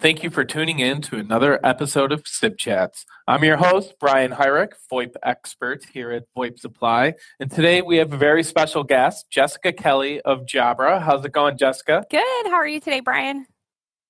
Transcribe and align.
Thank 0.00 0.22
you 0.22 0.30
for 0.30 0.46
tuning 0.46 0.78
in 0.78 1.02
to 1.02 1.18
another 1.18 1.60
episode 1.62 2.10
of 2.10 2.26
SIP 2.26 2.56
Chats. 2.56 3.04
I'm 3.28 3.44
your 3.44 3.58
host, 3.58 3.96
Brian 4.00 4.30
Hyrek, 4.30 4.72
VoIP 4.90 5.12
expert 5.22 5.84
here 5.92 6.10
at 6.10 6.24
VoIP 6.34 6.58
Supply. 6.58 7.12
And 7.38 7.50
today 7.50 7.82
we 7.82 7.98
have 7.98 8.10
a 8.10 8.16
very 8.16 8.42
special 8.42 8.82
guest, 8.82 9.26
Jessica 9.28 9.74
Kelley 9.74 10.22
of 10.22 10.46
Jabra. 10.46 11.02
How's 11.02 11.22
it 11.26 11.32
going, 11.32 11.58
Jessica? 11.58 12.06
Good. 12.10 12.46
How 12.46 12.54
are 12.54 12.66
you 12.66 12.80
today, 12.80 13.00
Brian? 13.00 13.44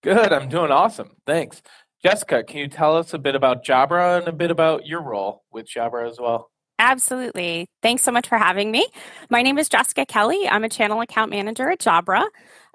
Good. 0.04 0.32
I'm 0.32 0.48
doing 0.48 0.70
awesome. 0.70 1.16
Thanks. 1.26 1.60
Jessica, 2.04 2.44
can 2.44 2.58
you 2.58 2.68
tell 2.68 2.96
us 2.96 3.12
a 3.12 3.18
bit 3.18 3.34
about 3.34 3.64
Jabra 3.64 4.20
and 4.20 4.28
a 4.28 4.32
bit 4.32 4.52
about 4.52 4.86
your 4.86 5.02
role 5.02 5.42
with 5.50 5.66
Jabra 5.66 6.08
as 6.08 6.20
well? 6.20 6.52
Absolutely. 6.78 7.66
Thanks 7.82 8.04
so 8.04 8.12
much 8.12 8.28
for 8.28 8.38
having 8.38 8.70
me. 8.70 8.86
My 9.28 9.42
name 9.42 9.58
is 9.58 9.68
Jessica 9.68 10.06
Kelley. 10.06 10.48
I'm 10.48 10.62
a 10.62 10.68
channel 10.68 11.00
account 11.00 11.32
manager 11.32 11.68
at 11.68 11.80
Jabra 11.80 12.26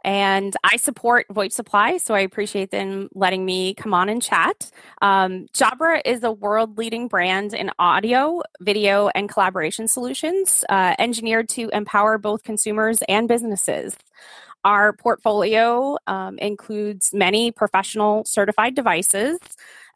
and 0.05 0.55
I 0.63 0.77
support 0.77 1.25
VoIP 1.31 1.51
Supply, 1.51 1.97
so 1.97 2.13
I 2.13 2.19
appreciate 2.19 2.69
them 2.69 3.09
letting 3.15 3.43
me 3.43 3.73
come 3.73 3.91
on 3.91 4.07
and 4.07 4.21
chat. 4.21 4.69
Um, 5.01 5.47
Jabra 5.51 5.99
is 6.05 6.23
a 6.23 6.31
world 6.31 6.77
leading 6.77 7.07
brand 7.07 7.55
in 7.55 7.71
audio, 7.79 8.43
video, 8.61 9.09
and 9.15 9.27
collaboration 9.27 9.87
solutions, 9.87 10.63
uh, 10.69 10.93
engineered 10.99 11.49
to 11.49 11.69
empower 11.73 12.19
both 12.19 12.43
consumers 12.43 12.99
and 13.09 13.27
businesses. 13.27 13.97
Our 14.63 14.93
portfolio 14.93 15.97
um, 16.05 16.37
includes 16.37 17.09
many 17.11 17.51
professional 17.51 18.25
certified 18.25 18.75
devices, 18.75 19.39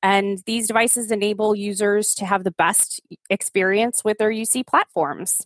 and 0.01 0.39
these 0.47 0.65
devices 0.67 1.11
enable 1.11 1.55
users 1.55 2.15
to 2.15 2.25
have 2.25 2.43
the 2.43 2.51
best 2.51 2.99
experience 3.29 4.03
with 4.03 4.17
their 4.17 4.31
UC 4.31 4.65
platforms. 4.65 5.45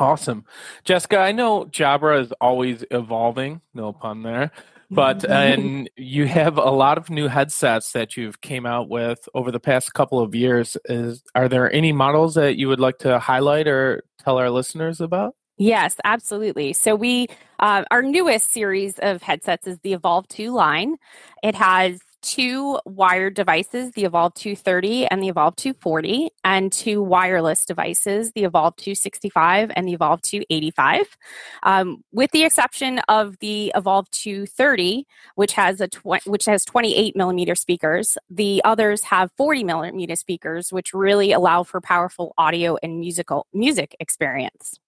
Awesome. 0.00 0.46
Jessica, 0.82 1.18
I 1.18 1.32
know 1.32 1.66
Jabra 1.66 2.22
is 2.22 2.32
always 2.40 2.82
evolving, 2.90 3.60
no 3.74 3.92
pun 3.92 4.22
there. 4.22 4.50
But 4.90 5.24
and 5.30 5.90
you 5.94 6.26
have 6.26 6.56
a 6.56 6.70
lot 6.70 6.96
of 6.96 7.10
new 7.10 7.28
headsets 7.28 7.92
that 7.92 8.16
you've 8.16 8.40
came 8.40 8.64
out 8.64 8.88
with 8.88 9.28
over 9.34 9.52
the 9.52 9.60
past 9.60 9.92
couple 9.92 10.18
of 10.18 10.34
years. 10.34 10.76
Is 10.86 11.22
are 11.34 11.48
there 11.48 11.70
any 11.70 11.92
models 11.92 12.34
that 12.34 12.56
you 12.56 12.68
would 12.68 12.80
like 12.80 12.98
to 13.00 13.18
highlight 13.18 13.68
or 13.68 14.02
tell 14.18 14.38
our 14.38 14.50
listeners 14.50 15.02
about? 15.02 15.34
Yes, 15.58 15.96
absolutely. 16.04 16.72
So 16.72 16.96
we 16.96 17.28
uh, 17.58 17.84
our 17.90 18.00
newest 18.00 18.50
series 18.50 18.98
of 19.00 19.22
headsets 19.22 19.66
is 19.66 19.78
the 19.80 19.92
Evolve 19.92 20.26
2 20.28 20.50
line. 20.50 20.96
It 21.42 21.54
has 21.54 22.00
two 22.22 22.78
wired 22.84 23.34
devices, 23.34 23.92
the 23.92 24.04
Evolve 24.04 24.34
230 24.34 25.06
and 25.06 25.22
the 25.22 25.28
Evolve 25.28 25.56
240, 25.56 26.30
and 26.44 26.72
two 26.72 27.02
wireless 27.02 27.64
devices, 27.64 28.32
the 28.32 28.44
Evolve 28.44 28.76
265 28.76 29.70
and 29.74 29.88
the 29.88 29.92
Evolve 29.92 30.22
285. 30.22 31.16
Um, 31.62 32.04
with 32.12 32.30
the 32.32 32.44
exception 32.44 33.00
of 33.08 33.38
the 33.40 33.72
Evolve 33.74 34.10
230, 34.10 35.06
which 35.34 35.52
has 35.52 35.80
a 35.80 35.88
tw- 35.88 36.26
which 36.26 36.44
has 36.46 36.64
28 36.64 37.16
millimeter 37.16 37.54
speakers, 37.54 38.16
the 38.28 38.60
others 38.64 39.04
have 39.04 39.30
40 39.36 39.64
millimeter 39.64 40.16
speakers, 40.16 40.72
which 40.72 40.92
really 40.94 41.32
allow 41.32 41.62
for 41.62 41.80
powerful 41.80 42.34
audio 42.38 42.76
and 42.82 43.00
musical 43.00 43.46
music 43.52 43.96
experience 44.00 44.78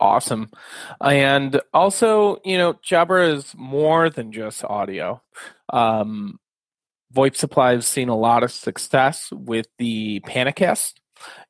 awesome. 0.00 0.50
And 1.00 1.60
also, 1.72 2.40
you 2.44 2.58
know, 2.58 2.74
Jabra 2.74 3.32
is 3.32 3.54
more 3.56 4.10
than 4.10 4.32
just 4.32 4.64
audio. 4.64 5.22
Um, 5.70 6.38
VoIP 7.14 7.36
Supply 7.36 7.72
has 7.74 7.86
seen 7.86 8.08
a 8.08 8.16
lot 8.16 8.42
of 8.42 8.50
success 8.50 9.30
with 9.32 9.66
the 9.78 10.20
PanaCast. 10.20 10.94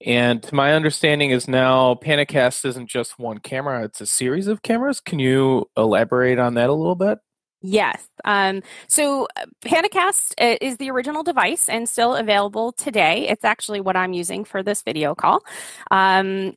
And 0.04 0.42
to 0.42 0.54
my 0.54 0.74
understanding 0.74 1.30
is 1.30 1.48
now 1.48 1.94
PanaCast 1.94 2.64
isn't 2.64 2.88
just 2.88 3.18
one 3.18 3.38
camera, 3.38 3.84
it's 3.84 4.00
a 4.00 4.06
series 4.06 4.46
of 4.46 4.62
cameras. 4.62 5.00
Can 5.00 5.18
you 5.18 5.68
elaborate 5.76 6.38
on 6.38 6.54
that 6.54 6.70
a 6.70 6.74
little 6.74 6.94
bit? 6.94 7.18
Yes. 7.66 8.06
Um, 8.26 8.62
so 8.88 9.26
uh, 9.36 9.46
PanaCast 9.62 10.34
uh, 10.38 10.58
is 10.60 10.76
the 10.76 10.90
original 10.90 11.22
device 11.22 11.70
and 11.70 11.88
still 11.88 12.14
available 12.14 12.72
today. 12.72 13.26
It's 13.26 13.44
actually 13.44 13.80
what 13.80 13.96
I'm 13.96 14.12
using 14.12 14.44
for 14.44 14.62
this 14.62 14.82
video 14.82 15.14
call. 15.14 15.42
Um, 15.90 16.56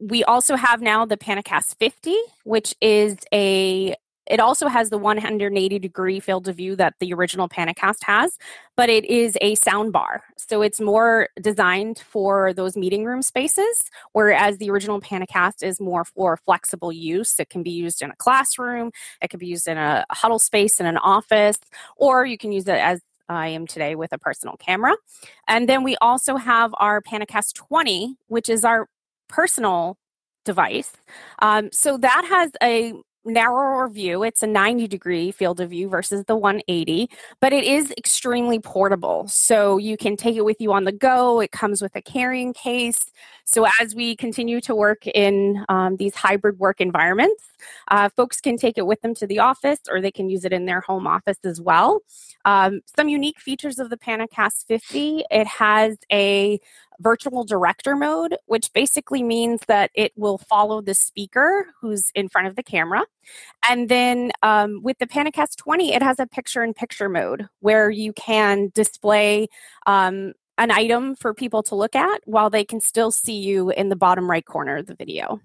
we 0.00 0.24
also 0.24 0.56
have 0.56 0.82
now 0.82 1.06
the 1.06 1.16
PanaCast 1.16 1.76
50, 1.78 2.16
which 2.42 2.74
is 2.80 3.18
a 3.32 3.94
it 4.32 4.40
also 4.40 4.66
has 4.66 4.88
the 4.88 4.96
180 4.96 5.78
degree 5.78 6.18
field 6.18 6.48
of 6.48 6.56
view 6.56 6.74
that 6.76 6.94
the 7.00 7.12
original 7.12 7.50
PanaCast 7.50 8.02
has, 8.04 8.38
but 8.78 8.88
it 8.88 9.04
is 9.04 9.36
a 9.42 9.54
sound 9.56 9.92
bar. 9.92 10.22
So 10.38 10.62
it's 10.62 10.80
more 10.80 11.28
designed 11.38 11.98
for 11.98 12.54
those 12.54 12.74
meeting 12.74 13.04
room 13.04 13.20
spaces, 13.20 13.90
whereas 14.12 14.56
the 14.56 14.70
original 14.70 15.02
PanaCast 15.02 15.62
is 15.62 15.78
more 15.80 16.06
for 16.06 16.38
flexible 16.38 16.90
use. 16.90 17.38
It 17.38 17.50
can 17.50 17.62
be 17.62 17.72
used 17.72 18.00
in 18.00 18.10
a 18.10 18.16
classroom, 18.16 18.90
it 19.20 19.28
can 19.28 19.38
be 19.38 19.48
used 19.48 19.68
in 19.68 19.76
a 19.76 20.06
huddle 20.10 20.38
space 20.38 20.80
in 20.80 20.86
an 20.86 20.96
office, 20.96 21.58
or 21.98 22.24
you 22.24 22.38
can 22.38 22.52
use 22.52 22.66
it 22.66 22.78
as 22.78 23.02
I 23.28 23.48
am 23.48 23.66
today 23.66 23.96
with 23.96 24.14
a 24.14 24.18
personal 24.18 24.56
camera. 24.56 24.94
And 25.46 25.68
then 25.68 25.82
we 25.82 25.96
also 26.00 26.36
have 26.36 26.74
our 26.78 27.02
PanaCast 27.02 27.52
20, 27.52 28.16
which 28.28 28.48
is 28.48 28.64
our 28.64 28.88
personal 29.28 29.98
device. 30.46 30.92
Um, 31.40 31.68
so 31.70 31.98
that 31.98 32.24
has 32.28 32.50
a 32.62 32.94
narrower 33.24 33.88
view. 33.88 34.22
It's 34.22 34.42
a 34.42 34.46
90 34.46 34.88
degree 34.88 35.30
field 35.30 35.60
of 35.60 35.70
view 35.70 35.88
versus 35.88 36.24
the 36.24 36.36
180, 36.36 37.08
but 37.40 37.52
it 37.52 37.64
is 37.64 37.92
extremely 37.96 38.58
portable. 38.58 39.28
So 39.28 39.78
you 39.78 39.96
can 39.96 40.16
take 40.16 40.36
it 40.36 40.44
with 40.44 40.60
you 40.60 40.72
on 40.72 40.84
the 40.84 40.92
go. 40.92 41.40
It 41.40 41.52
comes 41.52 41.80
with 41.80 41.94
a 41.94 42.02
carrying 42.02 42.52
case. 42.52 43.10
So 43.44 43.66
as 43.80 43.94
we 43.94 44.16
continue 44.16 44.60
to 44.62 44.74
work 44.74 45.06
in 45.06 45.64
um, 45.68 45.96
these 45.96 46.14
hybrid 46.14 46.58
work 46.58 46.80
environments, 46.80 47.44
uh, 47.88 48.08
folks 48.16 48.40
can 48.40 48.56
take 48.56 48.78
it 48.78 48.86
with 48.86 49.00
them 49.02 49.14
to 49.16 49.26
the 49.26 49.38
office 49.38 49.80
or 49.88 50.00
they 50.00 50.10
can 50.10 50.28
use 50.30 50.44
it 50.44 50.52
in 50.52 50.66
their 50.66 50.80
home 50.80 51.06
office 51.06 51.38
as 51.44 51.60
well. 51.60 52.00
Um, 52.44 52.80
some 52.96 53.08
unique 53.08 53.38
features 53.38 53.78
of 53.78 53.90
the 53.90 53.96
PanaCast 53.96 54.66
50 54.66 55.24
it 55.30 55.46
has 55.46 55.96
a 56.10 56.60
virtual 57.02 57.44
director 57.44 57.96
mode, 57.96 58.36
which 58.46 58.72
basically 58.72 59.22
means 59.22 59.60
that 59.66 59.90
it 59.94 60.12
will 60.16 60.38
follow 60.38 60.80
the 60.80 60.94
speaker 60.94 61.66
who's 61.80 62.10
in 62.14 62.28
front 62.28 62.46
of 62.48 62.56
the 62.56 62.62
camera. 62.62 63.04
And 63.68 63.88
then 63.88 64.32
um, 64.42 64.80
with 64.82 64.98
the 64.98 65.06
PanaCast 65.06 65.56
20, 65.56 65.92
it 65.92 66.02
has 66.02 66.18
a 66.18 66.26
picture 66.26 66.62
in 66.62 66.74
picture 66.74 67.08
mode 67.08 67.48
where 67.60 67.90
you 67.90 68.12
can 68.12 68.70
display 68.74 69.48
um, 69.86 70.32
an 70.58 70.70
item 70.70 71.16
for 71.16 71.34
people 71.34 71.62
to 71.64 71.74
look 71.74 71.96
at 71.96 72.20
while 72.24 72.50
they 72.50 72.64
can 72.64 72.80
still 72.80 73.10
see 73.10 73.38
you 73.38 73.70
in 73.70 73.88
the 73.88 73.96
bottom 73.96 74.30
right 74.30 74.44
corner 74.44 74.76
of 74.76 74.86
the 74.86 74.94
video. 74.94 75.40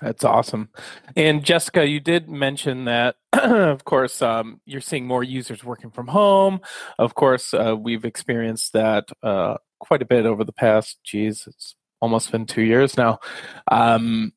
That's 0.00 0.24
awesome. 0.24 0.68
And 1.16 1.44
Jessica, 1.44 1.86
you 1.86 2.00
did 2.00 2.28
mention 2.28 2.84
that, 2.84 3.16
of 3.32 3.84
course, 3.84 4.20
um, 4.20 4.60
you're 4.66 4.80
seeing 4.80 5.06
more 5.06 5.24
users 5.24 5.64
working 5.64 5.90
from 5.90 6.08
home. 6.08 6.60
Of 6.98 7.14
course, 7.14 7.54
uh, 7.54 7.76
we've 7.78 8.04
experienced 8.04 8.74
that 8.74 9.08
uh, 9.22 9.56
quite 9.78 10.02
a 10.02 10.06
bit 10.06 10.26
over 10.26 10.44
the 10.44 10.52
past, 10.52 10.98
geez, 11.02 11.46
it's 11.46 11.74
almost 12.00 12.30
been 12.30 12.46
two 12.46 12.62
years 12.62 12.96
now. 12.96 13.20
Um, 13.70 14.32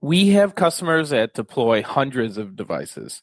we 0.00 0.28
have 0.28 0.54
customers 0.54 1.10
that 1.10 1.34
deploy 1.34 1.82
hundreds 1.82 2.38
of 2.38 2.54
devices, 2.54 3.22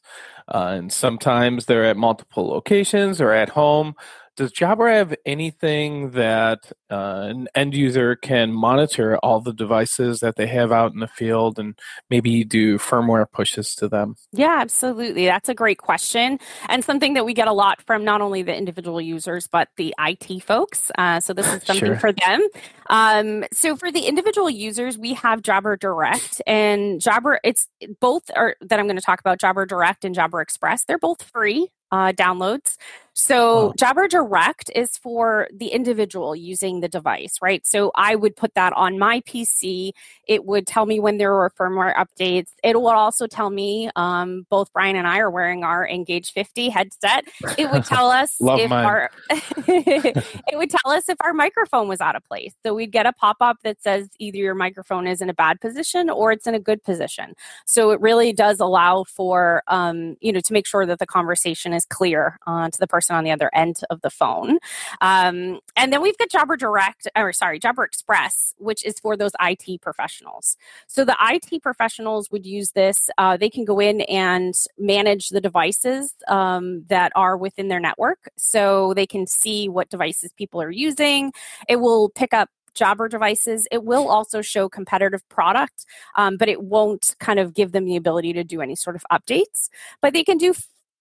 uh, 0.52 0.74
and 0.76 0.92
sometimes 0.92 1.64
they're 1.64 1.86
at 1.86 1.96
multiple 1.96 2.48
locations 2.48 3.20
or 3.20 3.32
at 3.32 3.48
home 3.48 3.94
does 4.36 4.52
Jabra 4.52 4.94
have 4.94 5.14
anything 5.24 6.10
that 6.10 6.70
uh, 6.90 7.28
an 7.30 7.48
end 7.54 7.74
user 7.74 8.14
can 8.16 8.52
monitor 8.52 9.16
all 9.18 9.40
the 9.40 9.52
devices 9.52 10.20
that 10.20 10.36
they 10.36 10.46
have 10.46 10.70
out 10.70 10.92
in 10.92 11.00
the 11.00 11.08
field 11.08 11.58
and 11.58 11.78
maybe 12.10 12.44
do 12.44 12.78
firmware 12.78 13.30
pushes 13.30 13.74
to 13.76 13.88
them? 13.88 14.16
Yeah, 14.32 14.56
absolutely. 14.58 15.24
That's 15.24 15.48
a 15.48 15.54
great 15.54 15.78
question 15.78 16.38
and 16.68 16.84
something 16.84 17.14
that 17.14 17.24
we 17.24 17.34
get 17.34 17.48
a 17.48 17.52
lot 17.52 17.82
from 17.82 18.04
not 18.04 18.20
only 18.20 18.42
the 18.42 18.54
individual 18.54 19.00
users 19.00 19.48
but 19.48 19.68
the 19.76 19.94
IT 19.98 20.42
folks. 20.42 20.90
Uh, 20.98 21.18
so 21.20 21.32
this 21.32 21.46
is 21.46 21.62
something 21.64 21.92
sure. 21.92 21.98
for 21.98 22.12
them. 22.12 22.46
Um, 22.88 23.44
so 23.52 23.74
for 23.74 23.90
the 23.90 24.06
individual 24.06 24.50
users, 24.50 24.98
we 24.98 25.14
have 25.14 25.42
Jabra 25.42 25.78
Direct 25.78 26.42
and 26.46 27.00
Jabra. 27.00 27.38
It's 27.42 27.68
both 28.00 28.30
are 28.36 28.56
that 28.60 28.78
I'm 28.78 28.86
going 28.86 28.96
to 28.96 29.02
talk 29.02 29.20
about 29.20 29.40
Jabra 29.40 29.66
Direct 29.66 30.04
and 30.04 30.14
Jabra 30.14 30.42
Express. 30.42 30.84
They're 30.84 30.98
both 30.98 31.22
free 31.22 31.70
uh, 31.90 32.12
downloads. 32.12 32.76
So 33.18 33.68
wow. 33.68 33.72
Jabra 33.78 34.10
Direct 34.10 34.70
is 34.74 34.98
for 34.98 35.48
the 35.50 35.68
individual 35.68 36.36
using 36.36 36.80
the 36.80 36.88
device, 36.88 37.38
right? 37.40 37.66
So 37.66 37.90
I 37.94 38.14
would 38.14 38.36
put 38.36 38.52
that 38.54 38.74
on 38.74 38.98
my 38.98 39.22
PC. 39.22 39.92
It 40.28 40.44
would 40.44 40.66
tell 40.66 40.84
me 40.84 41.00
when 41.00 41.16
there 41.16 41.32
were 41.32 41.50
firmware 41.58 41.94
updates. 41.96 42.48
It 42.62 42.76
will 42.78 42.88
also 42.88 43.26
tell 43.26 43.48
me, 43.48 43.88
um, 43.96 44.46
both 44.50 44.70
Brian 44.74 44.96
and 44.96 45.06
I 45.06 45.20
are 45.20 45.30
wearing 45.30 45.64
our 45.64 45.88
Engage 45.88 46.32
50 46.32 46.68
headset. 46.68 47.24
It 47.56 47.70
would 47.70 47.86
tell 47.86 48.10
us 48.10 48.36
if 48.40 48.68
mine. 48.68 48.84
our 48.84 49.10
it 49.30 50.58
would 50.58 50.68
tell 50.68 50.92
us 50.92 51.08
if 51.08 51.16
our 51.22 51.32
microphone 51.32 51.88
was 51.88 52.02
out 52.02 52.16
of 52.16 52.24
place. 52.24 52.52
So 52.66 52.74
we'd 52.74 52.92
get 52.92 53.06
a 53.06 53.14
pop 53.14 53.38
up 53.40 53.56
that 53.64 53.82
says 53.82 54.10
either 54.18 54.36
your 54.36 54.54
microphone 54.54 55.06
is 55.06 55.22
in 55.22 55.30
a 55.30 55.34
bad 55.34 55.62
position 55.62 56.10
or 56.10 56.32
it's 56.32 56.46
in 56.46 56.54
a 56.54 56.60
good 56.60 56.84
position. 56.84 57.32
So 57.64 57.92
it 57.92 58.00
really 58.02 58.34
does 58.34 58.60
allow 58.60 59.04
for 59.04 59.62
um, 59.68 60.16
you 60.20 60.32
know 60.32 60.40
to 60.40 60.52
make 60.52 60.66
sure 60.66 60.84
that 60.84 60.98
the 60.98 61.06
conversation 61.06 61.72
is 61.72 61.86
clear 61.86 62.38
uh, 62.46 62.68
to 62.68 62.78
the 62.78 62.86
person 62.86 63.05
person 63.06 63.16
on 63.16 63.24
the 63.24 63.30
other 63.30 63.50
end 63.54 63.80
of 63.90 64.00
the 64.00 64.10
phone. 64.10 64.58
Um, 65.00 65.60
and 65.76 65.92
then 65.92 66.02
we've 66.02 66.16
got 66.18 66.28
Jabra 66.28 66.58
Direct, 66.58 67.08
or 67.16 67.32
sorry, 67.32 67.60
Jabra 67.60 67.84
Express, 67.84 68.54
which 68.58 68.84
is 68.84 68.98
for 69.00 69.16
those 69.16 69.32
IT 69.40 69.80
professionals. 69.80 70.56
So 70.86 71.04
the 71.04 71.16
IT 71.20 71.62
professionals 71.62 72.30
would 72.30 72.46
use 72.46 72.72
this. 72.72 73.08
Uh, 73.18 73.36
they 73.36 73.50
can 73.50 73.64
go 73.64 73.80
in 73.80 74.02
and 74.02 74.54
manage 74.78 75.28
the 75.28 75.40
devices 75.40 76.14
um, 76.28 76.84
that 76.88 77.12
are 77.14 77.36
within 77.36 77.68
their 77.68 77.80
network. 77.80 78.28
So 78.36 78.94
they 78.94 79.06
can 79.06 79.26
see 79.26 79.68
what 79.68 79.90
devices 79.90 80.32
people 80.36 80.60
are 80.60 80.70
using. 80.70 81.32
It 81.68 81.76
will 81.76 82.08
pick 82.10 82.34
up 82.34 82.50
Jabra 82.74 83.08
devices. 83.08 83.66
It 83.70 83.84
will 83.84 84.08
also 84.08 84.42
show 84.42 84.68
competitive 84.68 85.26
product, 85.30 85.86
um, 86.16 86.36
but 86.36 86.48
it 86.48 86.62
won't 86.62 87.14
kind 87.18 87.38
of 87.38 87.54
give 87.54 87.72
them 87.72 87.86
the 87.86 87.96
ability 87.96 88.34
to 88.34 88.44
do 88.44 88.60
any 88.60 88.76
sort 88.76 88.96
of 88.96 89.04
updates. 89.10 89.70
But 90.02 90.12
they 90.12 90.22
can 90.22 90.36
do 90.36 90.52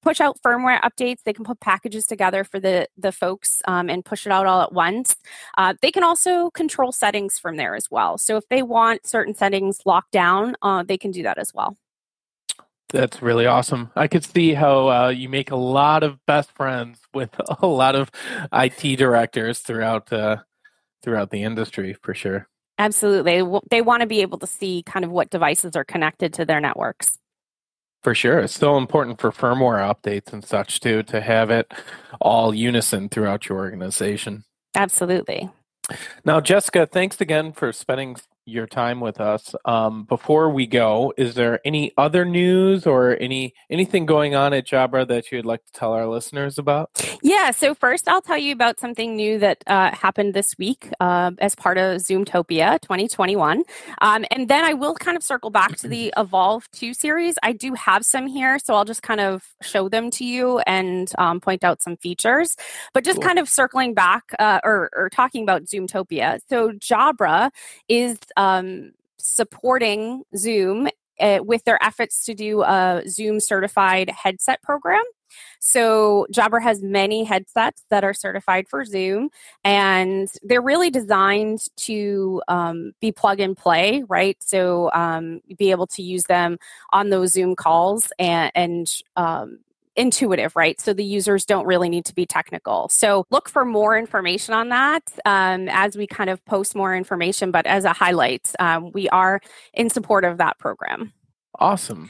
push 0.06 0.22
out 0.22 0.40
firmware 0.42 0.80
updates. 0.82 1.24
They 1.26 1.34
can 1.34 1.44
put 1.44 1.60
packages 1.60 2.06
together 2.06 2.44
for 2.44 2.60
the 2.60 2.88
the 2.98 3.12
folks 3.12 3.62
um, 3.68 3.90
and 3.90 4.06
push 4.06 4.26
it 4.26 4.32
out 4.32 4.46
all 4.46 4.62
at 4.62 4.72
once. 4.72 5.18
Uh, 5.58 5.74
they 5.82 5.92
can 5.92 6.04
also 6.04 6.52
control 6.52 6.92
settings 6.92 7.38
from 7.38 7.58
there 7.58 7.76
as 7.76 7.90
well. 7.92 8.18
So 8.18 8.38
if 8.38 8.48
they 8.50 8.62
want 8.62 9.06
certain 9.08 9.34
settings 9.34 9.82
locked 9.86 10.12
down, 10.12 10.56
uh, 10.62 10.84
they 10.84 10.98
can 10.98 11.12
do 11.12 11.24
that 11.24 11.38
as 11.38 11.52
well. 11.54 11.76
That's 12.90 13.22
really 13.22 13.48
awesome. 13.48 13.92
I 13.96 14.08
could 14.08 14.24
see 14.24 14.54
how 14.54 14.90
uh, 14.90 15.10
you 15.10 15.28
make 15.28 15.52
a 15.52 15.56
lot 15.56 16.04
of 16.04 16.24
best 16.28 16.52
friends 16.52 17.00
with 17.14 17.32
a 17.62 17.68
lot 17.68 17.96
of 17.96 18.12
IT 18.54 18.98
directors 18.98 19.60
throughout 19.60 20.14
uh, 20.14 20.38
throughout 21.02 21.32
the 21.32 21.44
industry 21.44 21.94
for 22.02 22.14
sure. 22.14 22.48
Absolutely. 22.78 23.42
They 23.70 23.82
want 23.82 24.02
to 24.02 24.08
be 24.08 24.22
able 24.22 24.38
to 24.40 24.48
see 24.48 24.84
kind 24.84 25.06
of 25.06 25.12
what 25.12 25.30
devices 25.30 25.76
are 25.78 25.86
connected 25.86 26.34
to 26.34 26.46
their 26.46 26.60
networks. 26.60 27.18
For 28.06 28.14
sure. 28.14 28.38
It's 28.38 28.54
still 28.54 28.78
important 28.78 29.20
for 29.20 29.32
firmware 29.32 29.80
updates 29.80 30.32
and 30.32 30.46
such 30.46 30.80
too 30.80 31.02
to 31.02 31.22
have 31.22 31.50
it 31.50 31.74
all 32.22 32.54
unison 32.54 33.10
throughout 33.10 33.50
your 33.50 33.58
organization. 33.58 34.44
Absolutely. 34.76 35.50
Now, 36.24 36.40
Jessica, 36.40 36.86
thanks 36.86 37.20
again 37.20 37.52
for 37.52 37.74
spending 37.74 38.18
your 38.46 38.68
time 38.68 39.00
with 39.00 39.20
us. 39.20 39.56
Um, 39.66 40.04
before 40.04 40.50
we 40.50 40.68
go, 40.68 41.14
is 41.18 41.36
there 41.36 41.60
any 41.66 41.92
other 41.98 42.26
news 42.26 42.86
or 42.86 43.18
any 43.20 43.54
anything 43.70 44.06
going 44.06 44.36
on 44.36 44.54
at 44.54 44.68
Jabra 44.68 45.08
that 45.08 45.32
you'd 45.32 45.46
like 45.46 45.66
to 45.66 45.72
tell 45.72 45.94
our 45.94 46.08
listeners 46.08 46.58
about? 46.58 46.90
Yeah. 47.24 47.52
So 47.52 47.74
first, 47.74 48.08
I'll 48.08 48.22
tell 48.22 48.38
you 48.38 48.54
about 48.54 48.80
something 48.80 49.16
new 49.16 49.40
that 49.40 49.64
uh, 49.68 49.94
happened 49.96 50.34
this 50.34 50.56
week 50.60 50.90
uh, 51.00 51.32
as 51.40 51.56
part 51.56 51.78
of 51.78 52.02
Zoomtopia 52.02 52.80
2021, 52.82 53.64
um, 54.02 54.26
and 54.32 54.48
then 54.48 54.64
I 54.64 54.74
will 54.74 54.96
kind 54.96 55.18
of 55.18 55.24
circle 55.24 55.50
back 55.50 55.78
to 55.78 55.88
the 55.88 56.14
Evolve 56.18 56.70
2 56.72 56.94
series. 56.94 57.36
I 57.42 57.52
do 57.54 57.74
have 57.74 58.06
some 58.06 58.28
here, 58.28 58.60
so 58.60 58.76
I'll 58.76 58.86
just 58.86 59.02
kind 59.02 59.22
of 59.22 59.44
show 59.62 59.90
them 59.90 60.12
to 60.12 60.26
you 60.26 60.60
and 60.60 61.12
um, 61.18 61.40
point 61.40 61.64
out 61.64 61.82
some 61.82 61.98
features. 61.98 62.56
But 62.94 63.04
just 63.04 63.18
cool. 63.18 63.28
kind 63.28 63.40
of 63.40 63.50
circling 63.50 63.94
back 63.94 64.24
uh, 64.38 64.60
or, 64.64 64.90
or 64.96 65.10
talking 65.10 65.44
about 65.44 65.64
Zoomtopia. 65.64 66.40
So 66.50 66.72
Jabra 66.74 67.50
is 67.90 68.18
um, 68.38 68.92
supporting 69.18 70.24
Zoom 70.36 70.90
uh, 71.20 71.40
with 71.42 71.64
their 71.64 71.82
efforts 71.84 72.26
to 72.26 72.34
do 72.34 72.62
a 72.64 73.04
Zoom 73.08 73.40
certified 73.40 74.10
headset 74.10 74.62
program. 74.62 75.04
So 75.60 76.28
Jabra 76.32 76.62
has 76.62 76.82
many 76.82 77.24
headsets 77.24 77.84
that 77.90 78.04
are 78.04 78.14
certified 78.14 78.68
for 78.70 78.86
Zoom, 78.86 79.30
and 79.64 80.30
they're 80.44 80.62
really 80.62 80.90
designed 80.90 81.60
to 81.78 82.42
um, 82.48 82.94
be 83.02 83.12
plug 83.12 83.40
and 83.40 83.58
play, 83.58 84.04
right? 84.08 84.38
So 84.42 84.92
um, 84.94 85.42
be 85.58 85.72
able 85.72 85.88
to 85.88 86.02
use 86.02 86.24
them 86.24 86.58
on 86.92 87.10
those 87.10 87.34
Zoom 87.34 87.56
calls 87.56 88.12
and, 88.20 88.52
and 88.56 88.94
um, 89.16 89.60
intuitive, 89.96 90.56
right? 90.56 90.80
So 90.80 90.94
the 90.94 91.04
users 91.04 91.46
don't 91.46 91.66
really 91.66 91.90
need 91.90 92.06
to 92.06 92.16
be 92.16 92.26
technical. 92.26 92.90
So 92.90 93.26
look 93.30 93.50
for 93.50 93.66
more 93.66 93.98
information 93.98 94.54
on 94.54 94.70
that 94.70 95.04
um, 95.26 95.70
as 95.70 95.98
we 95.98 96.08
kind 96.08 96.30
of 96.30 96.44
post 96.46 96.76
more 96.76 96.96
information. 96.96 97.52
But 97.52 97.66
as 97.66 97.86
a 97.86 97.94
highlight, 97.94 98.52
um, 98.60 98.92
we 98.92 99.10
are 99.10 99.42
in 99.74 99.90
support 99.90 100.26
of 100.26 100.38
that 100.38 100.58
program. 100.60 101.14
Awesome. 101.60 102.10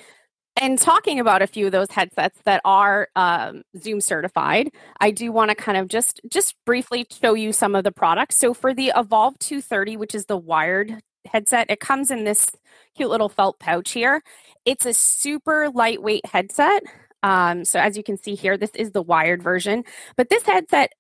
And 0.58 0.80
talking 0.80 1.20
about 1.20 1.42
a 1.42 1.48
few 1.48 1.66
of 1.66 1.74
those 1.74 1.92
headsets 1.92 2.40
that 2.46 2.62
are 2.64 3.10
um, 3.16 3.64
Zoom 3.78 4.00
certified, 4.00 4.70
I 5.02 5.12
do 5.12 5.32
want 5.32 5.50
to 5.50 5.56
kind 5.56 5.78
of 5.78 5.90
just 5.90 6.22
just 6.30 6.56
briefly 6.66 7.06
show 7.22 7.34
you 7.34 7.52
some 7.52 7.76
of 7.76 7.84
the 7.84 7.92
products. 7.92 8.38
So 8.38 8.54
for 8.54 8.74
the 8.74 8.94
Evolve 8.96 9.38
230, 9.40 9.98
which 9.98 10.16
is 10.16 10.28
the 10.28 10.38
wired 10.38 11.02
headset, 11.26 11.70
it 11.70 11.82
comes 11.82 12.10
in 12.10 12.24
this 12.24 12.48
cute 12.96 13.10
little 13.10 13.28
felt 13.28 13.60
pouch 13.60 13.92
here. 13.92 14.24
It's 14.64 14.86
a 14.86 14.94
super 14.94 15.70
lightweight 15.70 16.26
headset. 16.26 16.84
Um, 17.26 17.66
so 17.66 17.80
as 17.80 17.98
you 17.98 18.04
can 18.04 18.18
see 18.18 18.36
here, 18.36 18.56
this 18.56 18.70
is 18.76 18.92
the 18.92 19.02
wired 19.02 19.42
version, 19.42 19.84
but 20.16 20.30
this 20.30 20.44
headset 20.44 20.92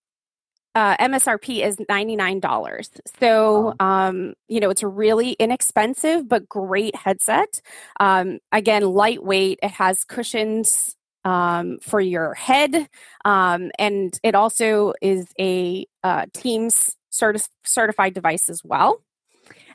uh, 0.74 0.98
MSRP 0.98 1.63
is 1.63 1.77
$99. 1.77 2.89
So, 3.19 3.75
um, 3.80 4.33
you 4.50 4.60
know, 4.60 4.72
it's 4.72 4.83
a 4.83 4.88
really 4.88 5.33
inexpensive 5.33 6.27
but 6.27 6.50
great 6.50 6.95
headset. 6.95 7.62
Um, 8.00 8.39
again, 8.51 8.83
lightweight, 8.83 9.60
it 9.62 9.72
has 9.72 10.04
cushions 10.04 10.95
um, 11.24 11.77
for 11.81 12.01
your 12.01 12.33
head, 12.33 12.89
um, 13.24 13.71
and 13.80 14.19
it 14.21 14.36
also 14.36 14.94
is 15.01 15.28
a 15.39 15.86
uh, 16.04 16.25
Teams 16.33 16.95
certi- 17.12 17.48
certified 17.63 18.13
device 18.16 18.50
as 18.50 18.62
well. 18.63 19.01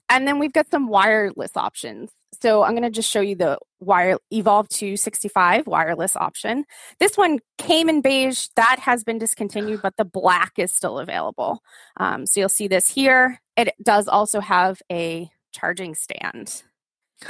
And 0.08 0.26
then 0.26 0.38
we've 0.40 0.52
got 0.52 0.70
some 0.70 0.88
wireless 0.88 1.52
options. 1.56 2.10
So 2.42 2.62
I'm 2.62 2.72
going 2.72 2.82
to 2.82 2.90
just 2.90 3.10
show 3.10 3.20
you 3.20 3.36
the 3.36 3.58
wire 3.80 4.18
Evolve 4.30 4.68
265 4.68 5.66
wireless 5.66 6.16
option. 6.16 6.64
This 6.98 7.16
one 7.16 7.40
came 7.58 7.88
in 7.88 8.00
beige. 8.00 8.48
That 8.56 8.78
has 8.80 9.04
been 9.04 9.18
discontinued, 9.18 9.82
but 9.82 9.96
the 9.96 10.04
black 10.04 10.52
is 10.58 10.72
still 10.72 10.98
available. 10.98 11.62
Um, 11.96 12.26
so 12.26 12.40
you'll 12.40 12.48
see 12.48 12.68
this 12.68 12.88
here. 12.88 13.40
It 13.56 13.74
does 13.82 14.06
also 14.08 14.40
have 14.40 14.80
a 14.90 15.30
charging 15.52 15.94
stand. 15.94 16.62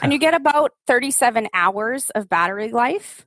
And 0.02 0.12
you 0.12 0.18
get 0.18 0.34
about 0.34 0.72
37 0.86 1.48
hours 1.52 2.10
of 2.10 2.28
battery 2.28 2.70
life 2.70 3.26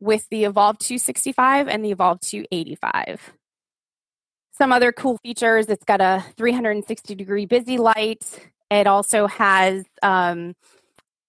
with 0.00 0.26
the 0.30 0.44
Evolve 0.44 0.78
265 0.78 1.68
and 1.68 1.84
the 1.84 1.92
Evolve 1.92 2.20
285. 2.20 3.32
Some 4.52 4.72
other 4.72 4.92
cool 4.92 5.18
features 5.18 5.68
it's 5.68 5.84
got 5.84 6.00
a 6.00 6.24
360 6.36 7.14
degree 7.14 7.46
busy 7.46 7.78
light. 7.78 8.50
It 8.70 8.86
also 8.86 9.26
has 9.26 9.84
um, 10.02 10.54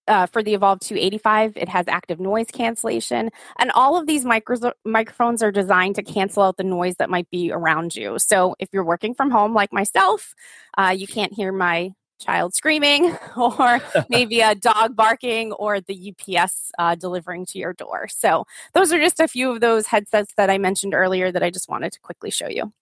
uh, 0.07 0.25
for 0.27 0.44
the 0.44 0.53
Evolve 0.53 0.79
285, 0.79 1.57
it 1.57 1.69
has 1.69 1.88
active 1.88 2.19
noise 2.19 2.47
cancellation. 2.51 3.29
And 3.57 3.71
all 3.71 3.97
of 3.97 4.07
these 4.07 4.25
micro- 4.25 4.73
microphones 4.85 5.41
are 5.41 5.51
designed 5.51 5.95
to 5.95 6.03
cancel 6.03 6.44
out 6.44 6.57
the 6.57 6.63
noise 6.63 6.95
that 6.97 7.09
might 7.09 7.29
be 7.29 7.51
around 7.51 7.95
you. 7.95 8.19
So 8.19 8.55
if 8.59 8.69
you're 8.71 8.83
working 8.83 9.13
from 9.13 9.31
home 9.31 9.53
like 9.53 9.71
myself, 9.71 10.33
uh, 10.77 10.94
you 10.95 11.07
can't 11.07 11.33
hear 11.33 11.51
my 11.51 11.94
child 12.19 12.53
screaming 12.53 13.15
or 13.38 13.81
maybe 14.09 14.41
a 14.41 14.55
dog 14.55 14.95
barking 14.95 15.51
or 15.53 15.81
the 15.81 16.13
UPS 16.13 16.71
uh, 16.79 16.95
delivering 16.95 17.45
to 17.47 17.59
your 17.59 17.73
door. 17.73 18.07
So 18.07 18.45
those 18.73 18.92
are 18.92 18.99
just 18.99 19.19
a 19.19 19.28
few 19.28 19.51
of 19.51 19.61
those 19.61 19.87
headsets 19.87 20.33
that 20.37 20.49
I 20.49 20.57
mentioned 20.57 20.94
earlier 20.94 21.31
that 21.31 21.44
I 21.44 21.49
just 21.49 21.69
wanted 21.69 21.94
to 21.94 21.99
quickly 21.99 22.31
show 22.31 22.47
you. 22.47 22.73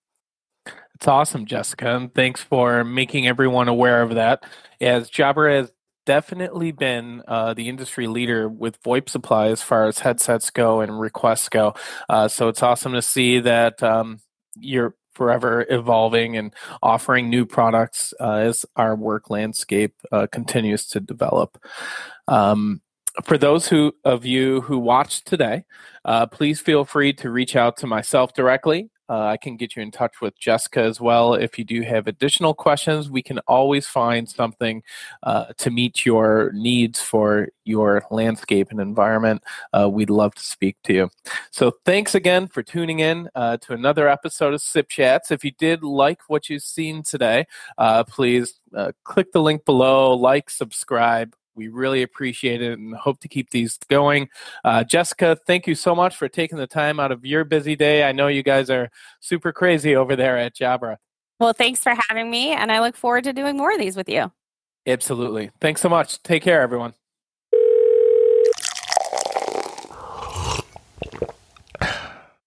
It's 0.96 1.08
awesome, 1.08 1.48
Jessica, 1.48 1.96
and 1.96 2.14
thanks 2.14 2.42
for 2.42 2.84
making 2.84 3.28
everyone 3.28 3.68
aware 3.68 4.04
of 4.04 4.14
that. 4.16 4.44
As 4.80 5.10
Jabra 5.10 5.58
has 5.58 5.72
definitely 6.06 6.72
been 6.72 7.22
uh, 7.28 7.54
the 7.54 7.70
industry 7.70 8.08
leader 8.08 8.50
with 8.50 8.82
VoIP 8.84 9.10
supply 9.10 9.48
as 9.48 9.62
far 9.62 9.86
as 9.86 10.00
headsets 10.00 10.50
go 10.50 10.82
and 10.82 11.00
requests 11.00 11.50
go. 11.50 11.74
Uh, 12.10 12.28
so 12.28 12.48
it's 12.48 12.64
awesome 12.64 12.94
to 12.94 13.02
see 13.02 13.40
that 13.40 13.82
um, 13.84 14.20
you're 14.56 14.96
forever 15.14 15.66
evolving 15.70 16.38
and 16.38 16.54
offering 16.82 17.30
new 17.30 17.46
products 17.46 18.14
uh, 18.20 18.34
as 18.34 18.66
our 18.76 18.96
work 18.96 19.30
landscape 19.30 19.94
uh, 20.12 20.28
continues 20.32 20.88
to 20.88 21.00
develop. 21.00 21.62
Um, 22.28 22.82
for 23.24 23.38
those 23.38 23.68
who 23.68 23.94
of 24.06 24.26
you 24.26 24.62
who 24.62 24.80
watched 24.80 25.28
today, 25.28 25.66
uh, 26.06 26.28
please 26.28 26.62
feel 26.62 26.86
free 26.86 27.12
to 27.14 27.30
reach 27.30 27.56
out 27.56 27.78
to 27.78 27.88
myself 27.88 28.34
directly 28.34 28.90
uh, 29.10 29.26
I 29.26 29.38
can 29.38 29.58
get 29.58 29.76
you 29.76 29.82
in 29.82 29.92
touch 29.92 30.22
with 30.22 30.38
Jessica 30.40 30.82
as 30.82 31.02
well. 31.02 31.34
If 31.34 31.58
you 31.60 31.66
do 31.66 31.82
have 31.82 32.08
additional 32.08 32.54
questions, 32.54 33.10
we 33.10 33.22
can 33.22 33.40
always 33.40 33.88
find 33.88 34.30
something 34.30 34.84
uh, 35.24 35.48
to 35.58 35.70
meet 35.70 36.06
your 36.06 36.52
needs 36.54 37.02
for 37.02 37.50
your 37.66 38.04
landscape 38.10 38.70
and 38.72 38.80
environment. 38.80 39.44
Uh, 39.74 39.90
we'd 39.90 40.10
love 40.10 40.34
to 40.36 40.44
speak 40.44 40.78
to 40.84 40.94
you. 40.94 41.10
So, 41.52 41.74
thanks 41.86 42.16
again 42.16 42.48
for 42.48 42.64
tuning 42.64 43.00
in 43.00 43.30
uh, 43.36 43.58
to 43.58 43.74
another 43.74 44.08
episode 44.08 44.54
of 44.54 44.62
SIP 44.62 44.90
Chats. 44.90 45.32
If 45.32 45.44
you 45.44 45.52
did 45.52 45.84
like 45.84 46.22
what 46.28 46.50
you've 46.50 46.64
seen 46.64 47.04
today, 47.04 47.46
uh, 47.78 48.04
please 48.06 48.62
uh, 48.76 48.92
click 49.04 49.32
the 49.32 49.42
link 49.42 49.66
below, 49.66 50.14
like, 50.14 50.50
subscribe. 50.50 51.36
We 51.56 51.68
really 51.68 52.02
appreciate 52.04 52.62
it 52.62 52.78
and 52.80 52.96
hope 52.96 53.20
to 53.22 53.28
keep 53.28 53.50
these 53.50 53.78
going. 53.90 54.30
Uh, 54.64 54.84
Jessica, 54.84 55.38
thank 55.48 55.68
you 55.68 55.76
so 55.76 55.94
much 55.94 56.16
for 56.16 56.28
taking 56.28 56.58
the 56.58 56.68
time 56.68 57.00
out 57.00 57.12
of 57.12 57.26
your 57.26 57.44
busy 57.44 57.76
day. 57.76 58.04
I 58.04 58.12
know 58.12 58.28
you 58.28 58.44
guys 58.44 58.70
are 58.70 58.90
super 59.20 59.52
crazy 59.52 59.96
over 59.96 60.16
there 60.16 60.38
at 60.38 60.56
Jabra. 60.56 60.98
Well, 61.40 61.54
thanks 61.54 61.82
for 61.82 61.94
having 62.08 62.30
me, 62.30 62.52
and 62.52 62.72
I 62.72 62.80
look 62.80 62.96
forward 62.96 63.24
to 63.24 63.34
doing 63.34 63.58
more 63.58 63.74
of 63.74 63.80
these 63.80 63.96
with 63.96 64.08
you. 64.08 64.32
Absolutely. 64.86 65.52
Thanks 65.60 65.82
so 65.82 65.90
much. 65.90 66.22
Take 66.24 66.44
care, 66.44 66.62
everyone. 66.62 66.94